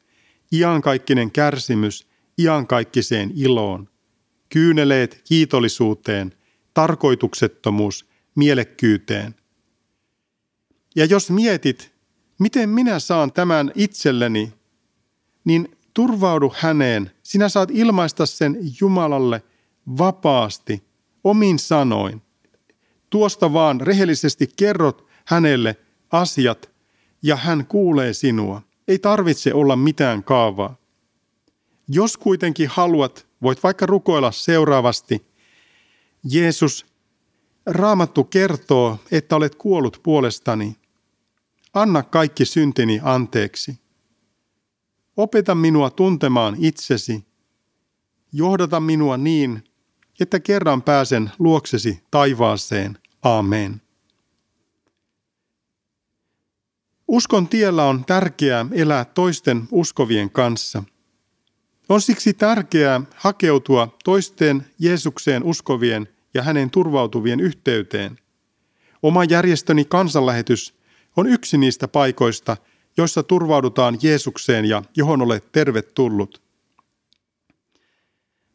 iankaikkinen 0.52 1.32
kärsimys 1.32 2.08
iankaikkiseen 2.38 3.32
iloon, 3.36 3.90
kyyneleet 4.50 5.22
kiitollisuuteen, 5.28 6.34
tarkoituksettomuus 6.74 8.06
mielekkyyteen. 8.36 9.36
Ja 10.96 11.06
jos 11.06 11.32
mietit, 11.32 11.92
miten 12.40 12.70
minä 12.70 13.00
saan 13.00 13.34
tämän 13.34 13.72
itselleni 13.76 14.54
niin 15.46 15.78
turvaudu 15.94 16.54
häneen. 16.58 17.12
Sinä 17.24 17.50
saat 17.50 17.70
ilmaista 17.72 18.26
sen 18.26 18.58
Jumalalle 18.82 19.44
vapaasti, 19.98 20.84
omin 21.24 21.60
sanoin. 21.60 22.22
Tuosta 23.10 23.54
vaan 23.54 23.82
rehellisesti 23.82 24.50
kerrot 24.56 25.08
hänelle 25.26 25.76
asiat 26.12 26.71
ja 27.24 27.36
hän 27.36 27.66
kuulee 27.66 28.14
sinua. 28.14 28.62
Ei 28.88 29.00
tarvitse 29.00 29.54
olla 29.54 29.76
mitään 29.76 30.24
kaavaa. 30.24 30.76
Jos 31.88 32.18
kuitenkin 32.18 32.70
haluat, 32.70 33.28
voit 33.42 33.64
vaikka 33.64 33.86
rukoilla 33.86 34.32
seuraavasti. 34.32 35.26
Jeesus, 36.24 36.86
Raamattu 37.66 38.24
kertoo, 38.24 39.00
että 39.12 39.36
olet 39.36 39.56
kuollut 39.56 40.00
puolestani. 40.04 40.76
Anna 41.74 42.04
kaikki 42.04 42.46
syntini 42.46 43.00
anteeksi. 43.04 43.80
Opeta 45.18 45.56
minua 45.56 45.90
tuntemaan 45.90 46.56
itsesi. 46.60 47.26
Johdata 48.34 48.80
minua 48.80 49.18
niin, 49.18 49.64
että 50.20 50.40
kerran 50.40 50.82
pääsen 50.82 51.32
luoksesi 51.40 52.04
taivaaseen. 52.12 52.98
Amen. 53.22 53.82
Uskon 57.12 57.48
tiellä 57.48 57.86
on 57.86 58.06
tärkeää 58.06 58.66
elää 58.72 59.06
toisten 59.06 59.68
uskovien 59.72 60.30
kanssa. 60.30 60.84
On 61.90 62.02
siksi 62.02 62.34
tärkeää 62.34 63.02
hakeutua 63.16 63.98
toisten 64.04 64.66
Jeesukseen 64.80 65.44
uskovien 65.44 66.08
ja 66.34 66.44
hänen 66.44 66.70
turvautuvien 66.70 67.40
yhteyteen. 67.40 68.20
Oma 69.04 69.24
järjestöni 69.24 69.86
kansanlähetys 69.86 70.74
on 71.18 71.28
yksi 71.28 71.58
niistä 71.58 71.88
paikoista– 71.88 72.58
joissa 72.98 73.24
turvaudutaan 73.24 73.98
Jeesukseen 74.02 74.66
ja 74.66 74.84
johon 74.96 75.22
olet 75.22 75.52
tervetullut. 75.52 76.42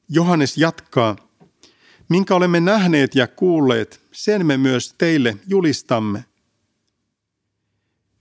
Johannes 0.09 0.59
jatkaa, 0.59 1.17
minkä 2.09 2.35
olemme 2.35 2.61
nähneet 2.61 3.15
ja 3.15 3.27
kuulleet, 3.27 4.01
sen 4.13 4.47
me 4.47 4.57
myös 4.57 4.95
teille 4.99 5.37
julistamme. 5.47 6.25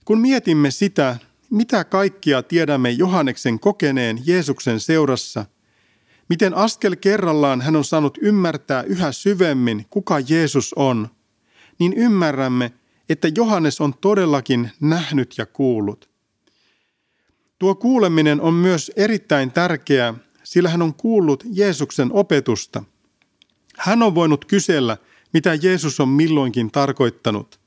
Kun 0.06 0.20
mietimme 0.20 0.70
sitä, 0.70 1.16
mitä 1.50 1.84
kaikkia 1.84 2.42
tiedämme 2.42 2.90
Johanneksen 2.90 3.60
kokeneen 3.60 4.18
Jeesuksen 4.24 4.80
seurassa, 4.80 5.44
miten 6.28 6.54
askel 6.54 6.96
kerrallaan 7.00 7.60
hän 7.60 7.76
on 7.76 7.84
saanut 7.84 8.18
ymmärtää 8.22 8.82
yhä 8.82 9.12
syvemmin, 9.12 9.86
kuka 9.90 10.20
Jeesus 10.28 10.74
on, 10.74 11.08
niin 11.78 11.92
ymmärrämme, 11.92 12.72
että 13.08 13.28
Johannes 13.36 13.80
on 13.80 13.94
todellakin 14.00 14.70
nähnyt 14.80 15.34
ja 15.38 15.46
kuullut. 15.46 16.10
Tuo 17.58 17.74
kuuleminen 17.74 18.40
on 18.40 18.54
myös 18.54 18.92
erittäin 18.96 19.52
tärkeää, 19.52 20.14
sillä 20.44 20.68
hän 20.68 20.82
on 20.82 20.94
kuullut 20.94 21.44
Jeesuksen 21.52 22.12
opetusta. 22.12 22.84
Hän 23.76 24.02
on 24.02 24.14
voinut 24.14 24.44
kysellä, 24.44 24.96
mitä 25.32 25.54
Jeesus 25.54 26.00
on 26.00 26.08
milloinkin 26.08 26.70
tarkoittanut. 26.70 27.60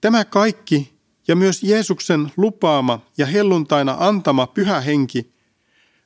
Tämä 0.00 0.24
kaikki 0.24 0.99
ja 1.30 1.36
myös 1.36 1.62
Jeesuksen 1.62 2.32
lupaama 2.36 3.00
ja 3.18 3.26
helluntaina 3.26 3.96
antama 3.98 4.46
pyhä 4.46 4.80
henki 4.80 5.32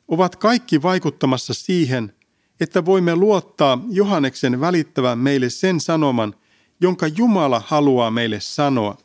ovat 0.08 0.36
kaikki 0.36 0.82
vaikuttamassa 0.82 1.54
siihen, 1.54 2.14
että 2.60 2.84
voimme 2.84 3.16
luottaa 3.16 3.84
Johanneksen 3.90 4.60
välittävän 4.60 5.18
meille 5.18 5.50
sen 5.50 5.80
sanoman, 5.80 6.34
jonka 6.80 7.06
Jumala 7.06 7.62
haluaa 7.66 8.10
meille 8.10 8.40
sanoa. 8.40 8.96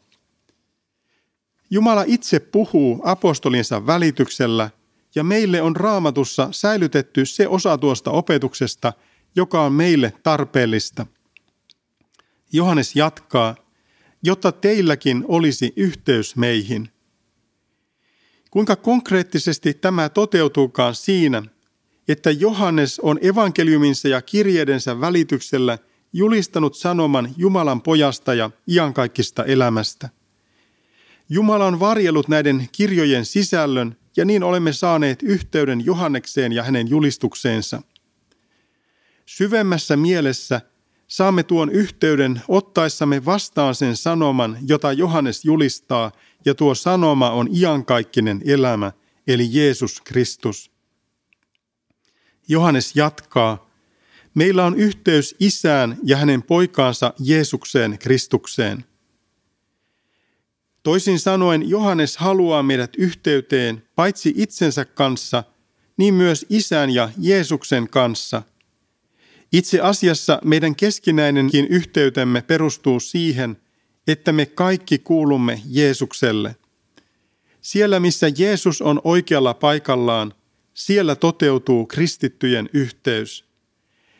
Jumala 1.69 2.03
itse 2.07 2.39
puhuu 2.39 3.01
apostolinsa 3.03 3.85
välityksellä 3.85 4.69
ja 5.15 5.23
meille 5.23 5.61
on 5.61 5.75
raamatussa 5.75 6.47
säilytetty 6.51 7.25
se 7.25 7.47
osa 7.47 7.77
tuosta 7.77 8.11
opetuksesta, 8.11 8.93
joka 9.35 9.61
on 9.61 9.73
meille 9.73 10.13
tarpeellista. 10.23 11.05
Johannes 12.51 12.95
jatkaa, 12.95 13.55
jotta 14.23 14.51
teilläkin 14.51 15.25
olisi 15.27 15.73
yhteys 15.75 16.35
meihin. 16.35 16.89
Kuinka 18.51 18.75
konkreettisesti 18.75 19.73
tämä 19.73 20.09
toteutuukaan 20.09 20.95
siinä, 20.95 21.43
että 22.07 22.31
Johannes 22.31 22.99
on 22.99 23.19
evankeliuminsa 23.21 24.07
ja 24.07 24.21
kirjeidensä 24.21 25.01
välityksellä 25.01 25.77
julistanut 26.13 26.75
sanoman 26.75 27.33
Jumalan 27.37 27.81
pojasta 27.81 28.33
ja 28.33 28.51
iankaikkista 28.67 29.45
elämästä. 29.45 30.09
Jumala 31.29 31.65
on 31.65 31.79
varjellut 31.79 32.27
näiden 32.27 32.67
kirjojen 32.71 33.25
sisällön 33.25 33.95
ja 34.17 34.25
niin 34.25 34.43
olemme 34.43 34.73
saaneet 34.73 35.23
yhteyden 35.23 35.85
Johannekseen 35.85 36.51
ja 36.51 36.63
hänen 36.63 36.87
julistukseensa. 36.89 37.81
Syvemmässä 39.25 39.97
mielessä 39.97 40.61
saamme 41.09 41.43
tuon 41.43 41.69
yhteyden 41.69 42.41
ottaessamme 42.47 43.25
vastaan 43.25 43.75
sen 43.75 43.97
sanoman, 43.97 44.57
jota 44.67 44.93
Johannes 44.93 45.45
julistaa, 45.45 46.11
ja 46.45 46.55
tuo 46.55 46.75
sanoma 46.75 47.31
on 47.31 47.49
iankaikkinen 47.55 48.41
elämä, 48.45 48.91
eli 49.27 49.47
Jeesus 49.51 50.01
Kristus. 50.01 50.71
Johannes 52.47 52.95
jatkaa, 52.95 53.69
meillä 54.33 54.65
on 54.65 54.75
yhteys 54.75 55.35
isään 55.39 55.97
ja 56.03 56.17
hänen 56.17 56.43
poikaansa 56.43 57.13
Jeesukseen 57.19 57.99
Kristukseen. 57.99 58.85
Toisin 60.83 61.19
sanoen 61.19 61.69
Johannes 61.69 62.17
haluaa 62.17 62.63
meidät 62.63 62.95
yhteyteen 62.97 63.83
paitsi 63.95 64.33
itsensä 64.35 64.85
kanssa, 64.85 65.43
niin 65.97 66.13
myös 66.13 66.45
isän 66.49 66.89
ja 66.89 67.09
Jeesuksen 67.17 67.89
kanssa. 67.89 68.41
Itse 69.51 69.81
asiassa 69.81 70.39
meidän 70.45 70.75
keskinäinenkin 70.75 71.67
yhteytemme 71.67 72.41
perustuu 72.41 72.99
siihen, 72.99 73.57
että 74.07 74.31
me 74.31 74.45
kaikki 74.45 74.99
kuulumme 74.99 75.61
Jeesukselle. 75.65 76.55
Siellä, 77.61 77.99
missä 77.99 78.27
Jeesus 78.37 78.81
on 78.81 79.01
oikealla 79.03 79.53
paikallaan, 79.53 80.33
siellä 80.73 81.15
toteutuu 81.15 81.85
kristittyjen 81.85 82.69
yhteys. 82.73 83.45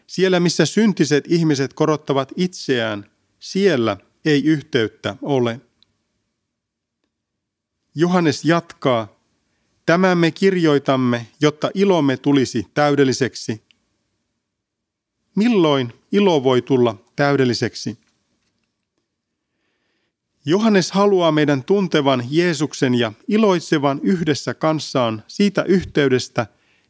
Siellä, 0.07 0.39
missä 0.39 0.65
syntiset 0.65 1.25
ihmiset 1.27 1.73
korottavat 1.73 2.31
itseään, 2.35 3.05
siellä 3.39 3.97
ei 4.25 4.43
yhteyttä 4.45 5.15
ole. 5.21 5.61
Johannes 7.95 8.45
jatkaa, 8.45 9.19
Tämän 9.89 10.17
me 10.17 10.31
kirjoitamme, 10.31 11.27
jotta 11.41 11.71
ilomme 11.73 12.17
tulisi 12.17 12.67
täydelliseksi. 12.73 13.61
Milloin 15.39 15.93
ilo 16.11 16.43
voi 16.43 16.61
tulla 16.61 16.95
täydelliseksi? 17.15 17.97
Johannes 20.45 20.91
haluaa 20.91 21.31
meidän 21.31 21.63
tuntevan 21.63 22.23
Jeesuksen 22.29 22.95
ja 22.95 23.11
iloitsevan 23.27 23.99
yhdessä 24.03 24.53
kanssaan 24.53 25.23
siitä 25.27 25.63
yhteydestä, 25.63 26.47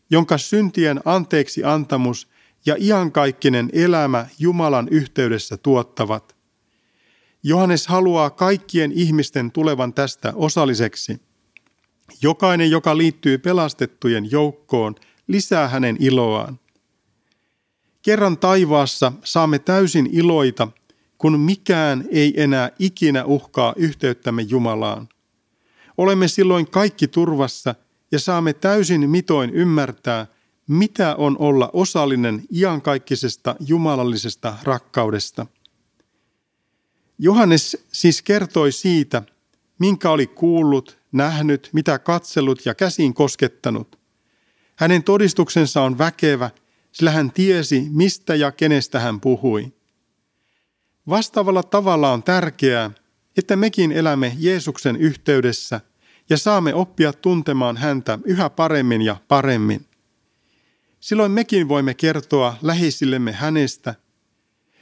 jonka 0.10 0.38
syntien 0.38 1.02
anteeksi 1.06 1.64
antamus 1.64 2.28
ja 2.66 2.76
iankaikkinen 2.80 3.70
elämä 3.74 4.26
Jumalan 4.40 4.88
yhteydessä 4.92 5.58
tuottavat. 5.58 6.36
Johannes 7.44 7.88
haluaa 7.88 8.30
kaikkien 8.30 8.92
ihmisten 8.92 9.52
tulevan 9.52 9.94
tästä 9.94 10.34
osalliseksi. 10.36 11.22
Jokainen, 12.22 12.72
joka 12.72 12.98
liittyy 12.98 13.38
pelastettujen 13.38 14.32
joukkoon, 14.32 14.96
lisää 15.28 15.68
hänen 15.68 15.98
iloaan. 16.00 16.60
Kerran 18.02 18.38
taivaassa 18.38 19.12
saamme 19.24 19.60
täysin 19.60 20.10
iloita, 20.12 20.68
kun 21.18 21.40
mikään 21.40 22.06
ei 22.12 22.42
enää 22.42 22.72
ikinä 22.80 23.26
uhkaa 23.26 23.74
yhteyttämme 23.78 24.42
Jumalaan. 24.42 25.10
Olemme 25.98 26.28
silloin 26.28 26.72
kaikki 26.72 27.08
turvassa 27.08 27.76
ja 28.12 28.20
saamme 28.20 28.54
täysin 28.54 29.10
mitoin 29.10 29.50
ymmärtää, 29.50 30.28
mitä 30.68 31.16
on 31.16 31.36
olla 31.40 31.70
osallinen 31.74 32.44
iankaikkisesta 32.54 33.56
jumalallisesta 33.60 34.58
rakkaudesta. 34.64 35.46
Johannes 37.18 37.86
siis 37.92 38.22
kertoi 38.22 38.72
siitä, 38.72 39.24
minkä 39.80 40.12
oli 40.12 40.28
kuullut, 40.28 40.98
nähnyt, 41.12 41.70
mitä 41.74 42.00
katsellut 42.00 42.66
ja 42.66 42.76
käsin 42.76 43.14
koskettanut. 43.14 44.00
Hänen 44.76 45.04
todistuksensa 45.04 45.82
on 45.82 45.98
väkevä, 45.98 46.50
sillä 46.91 47.12
hän 47.12 47.32
tiesi, 47.32 47.88
mistä 47.91 48.36
ja 48.36 48.52
kenestä 48.52 48.99
hän 48.99 49.21
puhui. 49.21 49.73
Vastaavalla 51.10 51.63
tavalla 51.63 52.12
on 52.12 52.23
tärkeää, 52.23 52.91
että 53.38 53.56
mekin 53.56 53.91
elämme 53.91 54.36
Jeesuksen 54.38 54.95
yhteydessä 54.95 55.82
ja 56.30 56.38
saamme 56.38 56.73
oppia 56.73 57.13
tuntemaan 57.13 57.78
häntä 57.78 58.19
yhä 58.23 58.49
paremmin 58.49 59.02
ja 59.02 59.17
paremmin. 59.28 59.86
Silloin 60.99 61.32
mekin 61.32 61.67
voimme 61.67 61.93
kertoa 61.93 62.58
läheisillemme 62.62 63.32
hänestä, 63.32 63.95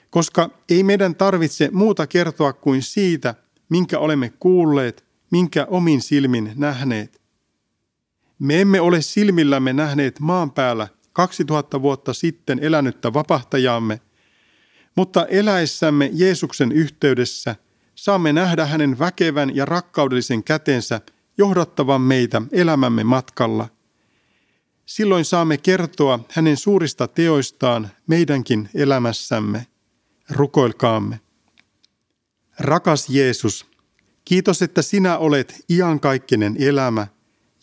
koska 0.10 0.50
ei 0.70 0.84
meidän 0.84 1.16
tarvitse 1.16 1.70
muuta 1.72 2.08
kertoa 2.08 2.54
kuin 2.54 2.82
siitä, 2.82 3.36
minkä 3.70 4.00
olemme 4.00 4.34
kuulleet, 4.40 5.06
minkä 5.32 5.68
omin 5.70 6.02
silmin 6.02 6.52
nähneet. 6.56 7.22
Me 8.40 8.62
emme 8.62 8.82
ole 8.82 9.02
silmillämme 9.02 9.74
nähneet 9.74 10.20
maan 10.20 10.52
päällä 10.52 10.88
2000 11.18 11.82
vuotta 11.82 12.14
sitten 12.14 12.60
elänyttä 12.60 13.14
vapahtajaamme, 13.14 14.02
mutta 14.96 15.26
eläessämme 15.26 16.10
Jeesuksen 16.14 16.72
yhteydessä 16.72 17.56
saamme 17.96 18.34
nähdä 18.34 18.66
hänen 18.66 19.00
väkevän 19.00 19.56
ja 19.56 19.66
rakkaudellisen 19.66 20.44
kätensä 20.44 21.02
johdattavan 21.38 22.02
meitä 22.02 22.42
elämämme 22.52 23.04
matkalla. 23.04 23.70
Silloin 24.86 25.26
saamme 25.26 25.58
kertoa 25.58 26.20
hänen 26.32 26.58
suurista 26.58 27.08
teoistaan 27.08 27.90
meidänkin 28.08 28.70
elämässämme. 28.74 29.68
Rukoilkaamme. 30.30 31.20
Rakas 32.60 33.10
Jeesus, 33.10 33.66
kiitos, 34.26 34.62
että 34.62 34.82
sinä 34.82 35.18
olet 35.18 35.66
iankaikkinen 35.70 36.56
elämä 36.60 37.08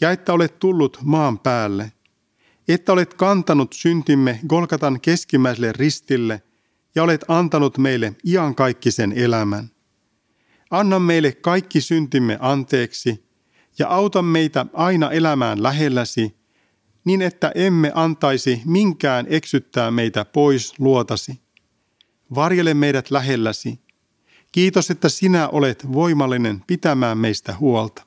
ja 0.01 0.11
että 0.11 0.33
olet 0.33 0.59
tullut 0.59 0.99
maan 1.03 1.39
päälle, 1.39 1.93
että 2.69 2.93
olet 2.93 3.15
kantanut 3.15 3.73
syntimme 3.73 4.41
Golgatan 4.49 5.01
keskimmäiselle 5.01 5.73
ristille 5.73 6.43
ja 6.95 7.03
olet 7.03 7.25
antanut 7.29 7.79
meille 7.79 8.17
iankaikkisen 8.27 9.13
elämän. 9.17 9.71
Anna 10.71 10.99
meille 10.99 11.33
kaikki 11.33 11.81
syntimme 11.81 12.39
anteeksi 12.41 13.25
ja 13.79 13.89
auta 13.89 14.23
meitä 14.23 14.67
aina 14.73 15.11
elämään 15.11 15.63
lähelläsi, 15.63 16.37
niin 17.05 17.23
että 17.23 17.53
emme 17.55 17.93
antaisi 17.95 18.63
minkään 18.65 19.27
eksyttää 19.29 19.91
meitä 19.91 20.25
pois 20.25 20.75
luotasi. 20.79 21.41
Varjele 22.35 22.75
meidät 22.75 23.11
lähelläsi 23.11 23.85
Kiitos, 24.55 24.91
että 24.91 25.09
sinä 25.09 25.49
olet 25.49 25.93
voimallinen 25.93 26.65
pitämään 26.67 27.19
meistä 27.19 27.57
huolta. 27.61 28.07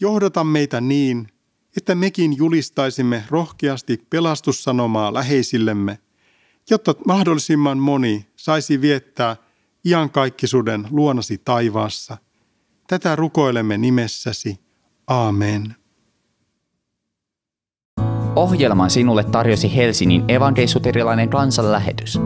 Johdata 0.00 0.44
meitä 0.44 0.80
niin, 0.80 1.28
että 1.76 1.94
mekin 1.94 2.36
julistaisimme 2.36 3.24
rohkeasti 3.30 4.06
pelastussanomaa 4.10 5.14
läheisillemme, 5.14 5.98
jotta 6.70 6.94
mahdollisimman 7.06 7.78
moni 7.78 8.26
saisi 8.36 8.80
viettää 8.80 9.36
iankaikkisuuden 9.84 10.88
luonasi 10.90 11.38
taivaassa. 11.38 12.16
Tätä 12.86 13.16
rukoilemme 13.16 13.78
nimessäsi. 13.78 14.60
Aamen. 15.06 15.74
Ohjelman 18.36 18.90
sinulle 18.90 19.24
tarjosi 19.24 19.76
Helsingin 19.76 20.24
evankeisuterilainen 20.28 21.28
kansanlähetys. 21.28 22.18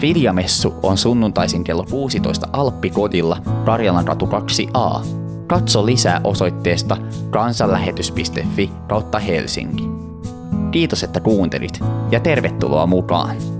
Viljamessu 0.00 0.74
on 0.82 0.98
sunnuntaisin 0.98 1.64
kello 1.64 1.84
16 1.90 2.48
Alppikodilla 2.52 3.42
Karjalan 3.64 4.08
ratu 4.08 4.26
2a. 4.26 5.25
Katso 5.46 5.86
lisää 5.86 6.20
osoitteesta 6.24 6.96
kansanlähetys.fi 7.30 8.70
kautta 8.88 9.18
Helsinki. 9.18 9.84
Kiitos, 10.70 11.02
että 11.02 11.20
kuuntelit 11.20 11.80
ja 12.10 12.20
tervetuloa 12.20 12.86
mukaan! 12.86 13.55